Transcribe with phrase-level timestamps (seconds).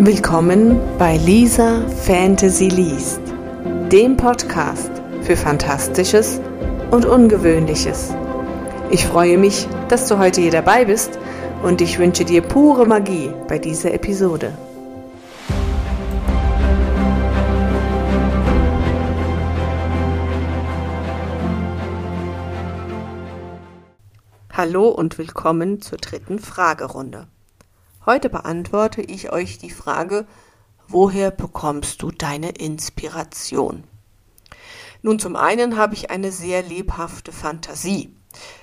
[0.00, 3.20] Willkommen bei Lisa Fantasy Liest,
[3.90, 4.92] dem Podcast
[5.22, 6.40] für Fantastisches
[6.92, 8.14] und Ungewöhnliches.
[8.92, 11.18] Ich freue mich, dass du heute hier dabei bist
[11.64, 14.56] und ich wünsche dir pure Magie bei dieser Episode.
[24.52, 27.26] Hallo und willkommen zur dritten Fragerunde.
[28.08, 30.26] Heute beantworte ich euch die Frage,
[30.88, 33.84] woher bekommst du deine Inspiration?
[35.02, 38.16] Nun, zum einen habe ich eine sehr lebhafte Fantasie.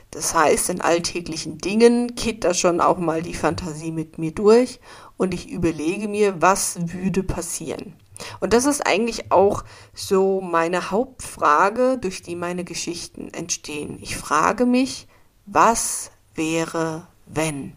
[0.09, 4.79] Das heißt, in alltäglichen Dingen geht da schon auch mal die Fantasie mit mir durch
[5.15, 7.93] und ich überlege mir, was würde passieren.
[8.39, 13.99] Und das ist eigentlich auch so meine Hauptfrage, durch die meine Geschichten entstehen.
[14.01, 15.07] Ich frage mich,
[15.45, 17.73] was wäre, wenn?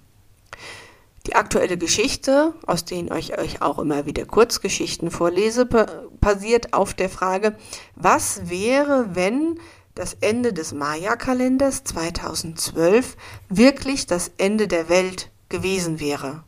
[1.29, 7.11] Die aktuelle Geschichte, aus denen ich euch auch immer wieder Kurzgeschichten vorlese, basiert auf der
[7.11, 7.55] Frage,
[7.95, 9.61] was wäre, wenn
[9.95, 13.19] das Ende des Maya-Kalenders 2012
[13.51, 16.45] wirklich das Ende der Welt gewesen wäre.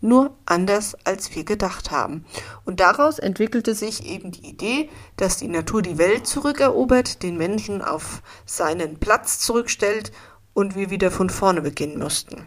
[0.00, 2.24] Nur anders, als wir gedacht haben.
[2.64, 7.82] Und daraus entwickelte sich eben die Idee, dass die Natur die Welt zurückerobert, den Menschen
[7.82, 10.10] auf seinen Platz zurückstellt
[10.54, 12.46] und wir wieder von vorne beginnen mussten.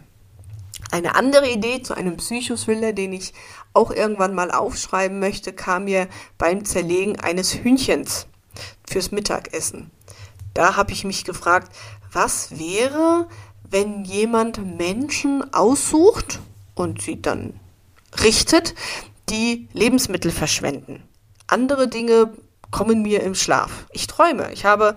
[0.90, 3.34] Eine andere Idee zu einem Psychothriller, den ich
[3.74, 6.08] auch irgendwann mal aufschreiben möchte, kam mir
[6.38, 8.26] beim Zerlegen eines Hühnchens
[8.88, 9.90] fürs Mittagessen.
[10.54, 11.74] Da habe ich mich gefragt,
[12.12, 13.28] was wäre,
[13.70, 16.40] wenn jemand Menschen aussucht
[16.74, 17.60] und sie dann
[18.24, 18.74] richtet,
[19.28, 21.02] die Lebensmittel verschwenden.
[21.46, 22.32] Andere Dinge
[22.70, 23.86] kommen mir im Schlaf.
[23.92, 24.52] Ich träume.
[24.52, 24.96] Ich habe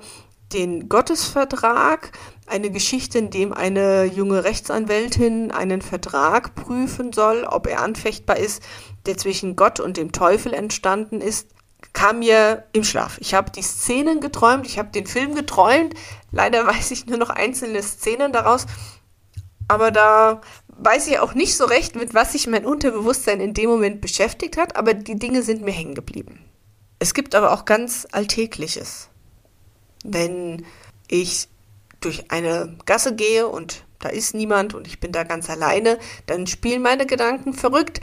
[0.53, 2.11] den Gottesvertrag
[2.51, 8.61] eine Geschichte, in dem eine junge Rechtsanwältin einen Vertrag prüfen soll, ob er anfechtbar ist,
[9.05, 11.47] der zwischen Gott und dem Teufel entstanden ist,
[11.93, 13.17] kam mir im Schlaf.
[13.19, 15.95] Ich habe die Szenen geträumt, ich habe den Film geträumt.
[16.31, 18.65] Leider weiß ich nur noch einzelne Szenen daraus.
[19.67, 23.69] Aber da weiß ich auch nicht so recht, mit was sich mein Unterbewusstsein in dem
[23.69, 26.39] Moment beschäftigt hat, aber die Dinge sind mir hängen geblieben.
[26.99, 29.09] Es gibt aber auch ganz Alltägliches.
[30.03, 30.65] Wenn
[31.07, 31.47] ich
[32.01, 36.47] durch eine Gasse gehe und da ist niemand und ich bin da ganz alleine, dann
[36.47, 38.01] spielen meine Gedanken verrückt.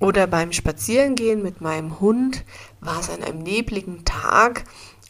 [0.00, 2.44] Oder beim Spazierengehen mit meinem Hund
[2.80, 4.64] war es an einem nebligen Tag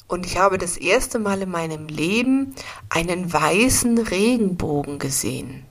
[0.06, 2.54] und ich habe das erste Mal in meinem Leben
[2.88, 5.66] einen weißen Regenbogen gesehen.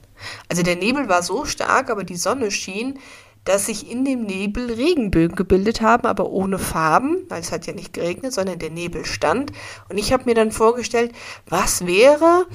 [0.48, 2.98] Also der Nebel war so stark, aber die Sonne schien,
[3.44, 7.72] dass sich in dem Nebel Regenbögen gebildet haben, aber ohne Farben, weil es hat ja
[7.72, 9.52] nicht geregnet, sondern der Nebel stand.
[9.88, 11.12] Und ich habe mir dann vorgestellt,
[11.46, 12.46] was wäre,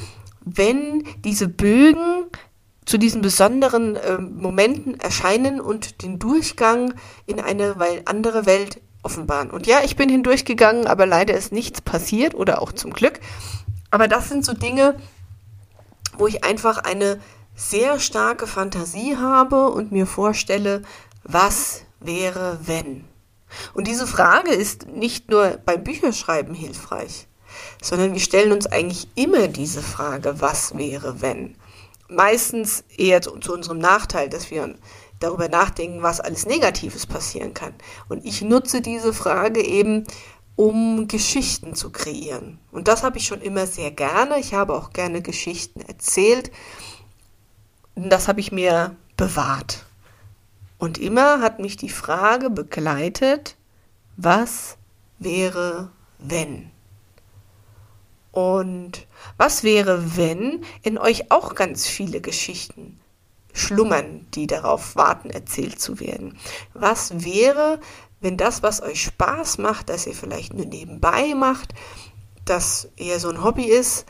[0.45, 2.25] wenn diese Bögen
[2.85, 6.93] zu diesen besonderen äh, Momenten erscheinen und den Durchgang
[7.25, 9.51] in eine andere Welt offenbaren.
[9.51, 13.19] Und ja, ich bin hindurchgegangen, aber leider ist nichts passiert oder auch zum Glück.
[13.91, 14.95] Aber das sind so Dinge,
[16.17, 17.19] wo ich einfach eine
[17.56, 20.81] sehr starke Fantasie habe und mir vorstelle,
[21.24, 23.06] was wäre, wenn.
[23.74, 27.28] Und diese Frage ist nicht nur beim Bücherschreiben hilfreich,
[27.81, 31.56] sondern wir stellen uns eigentlich immer diese Frage, was wäre, wenn.
[32.09, 34.75] Meistens eher zu, zu unserem Nachteil, dass wir
[35.20, 37.74] darüber nachdenken, was alles Negatives passieren kann.
[38.09, 40.06] Und ich nutze diese Frage eben,
[40.56, 42.59] um Geschichten zu kreieren.
[42.72, 44.40] Und das habe ich schon immer sehr gerne.
[44.40, 46.52] Ich habe auch gerne Geschichten erzählt
[47.95, 49.85] das habe ich mir bewahrt.
[50.77, 53.55] Und immer hat mich die Frage begleitet,
[54.17, 54.77] was
[55.19, 56.71] wäre, wenn?
[58.31, 62.99] Und was wäre, wenn in euch auch ganz viele Geschichten
[63.53, 66.37] schlummern, die darauf warten, erzählt zu werden?
[66.73, 67.79] Was wäre,
[68.21, 71.75] wenn das, was euch Spaß macht, dass ihr vielleicht nur nebenbei macht,
[72.46, 74.05] dass eher so ein Hobby ist,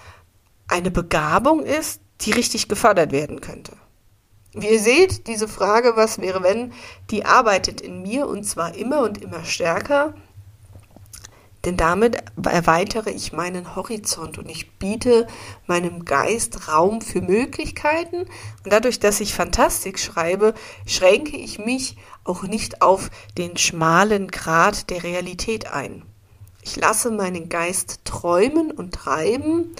[0.68, 3.74] eine Begabung ist, die richtig gefördert werden könnte.
[4.54, 6.74] Wie ihr seht, diese Frage, was wäre wenn,
[7.10, 10.14] die arbeitet in mir und zwar immer und immer stärker,
[11.66, 15.28] denn damit erweitere ich meinen Horizont und ich biete
[15.66, 18.24] meinem Geist Raum für Möglichkeiten.
[18.64, 20.56] Und dadurch, dass ich Fantastik schreibe,
[20.86, 26.04] schränke ich mich auch nicht auf den schmalen Grad der Realität ein.
[26.62, 29.74] Ich lasse meinen Geist träumen und treiben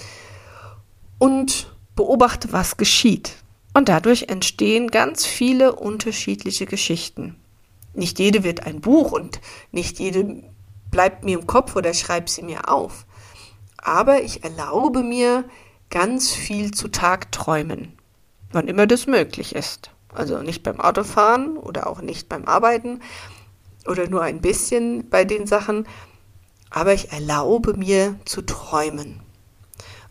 [1.18, 3.36] und beobachte, was geschieht.
[3.72, 7.36] Und dadurch entstehen ganz viele unterschiedliche Geschichten.
[7.92, 9.40] Nicht jede wird ein Buch und
[9.72, 10.42] nicht jede
[10.90, 13.04] bleibt mir im Kopf oder schreibe sie mir auf.
[13.78, 15.44] Aber ich erlaube mir,
[15.90, 17.92] ganz viel zu Tag träumen,
[18.52, 19.90] wann immer das möglich ist.
[20.12, 23.00] also nicht beim Autofahren oder auch nicht beim Arbeiten
[23.86, 25.86] oder nur ein bisschen bei den Sachen,
[26.70, 29.23] aber ich erlaube mir zu träumen.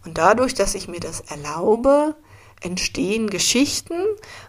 [0.06, 2.16] Und dadurch, dass ich mir das erlaube,
[2.62, 3.94] entstehen Geschichten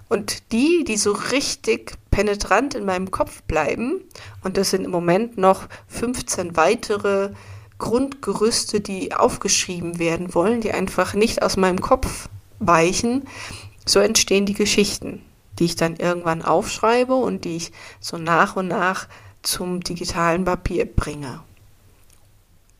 [0.08, 4.00] und die, die so richtig penetrant in meinem Kopf bleiben,
[4.42, 7.30] und das sind im Moment noch 15 weitere
[7.78, 12.28] Grundgerüste, die aufgeschrieben werden wollen, die einfach nicht aus meinem Kopf
[12.60, 13.24] weichen,
[13.84, 15.22] so entstehen die Geschichten,
[15.58, 19.08] die ich dann irgendwann aufschreibe und die ich so nach und nach
[19.42, 21.42] zum digitalen Papier bringe.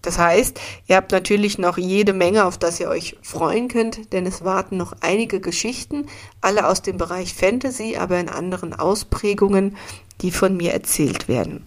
[0.04, 4.26] Das heißt, ihr habt natürlich noch jede Menge, auf das ihr euch freuen könnt, denn
[4.26, 6.06] es warten noch einige Geschichten,
[6.42, 9.78] alle aus dem Bereich Fantasy, aber in anderen Ausprägungen,
[10.20, 11.64] die von mir erzählt werden.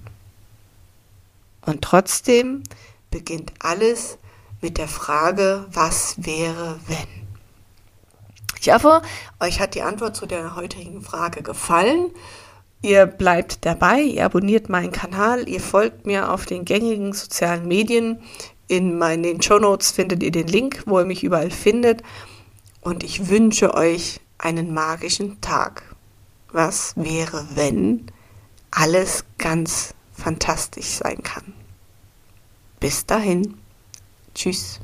[1.65, 2.61] Und trotzdem
[3.09, 4.19] beginnt alles
[4.61, 7.27] mit der Frage, was wäre, wenn?
[8.61, 9.01] Ich hoffe,
[9.39, 12.11] euch hat die Antwort zu der heutigen Frage gefallen.
[12.81, 18.19] Ihr bleibt dabei, ihr abonniert meinen Kanal, ihr folgt mir auf den gängigen sozialen Medien.
[18.67, 22.03] In meinen Show Notes findet ihr den Link, wo ihr mich überall findet.
[22.81, 25.83] Und ich wünsche euch einen magischen Tag.
[26.51, 28.07] Was wäre, wenn
[28.71, 31.53] alles ganz fantastisch sein kann?
[32.79, 33.57] Bis dahin.
[34.35, 34.79] Tschüss.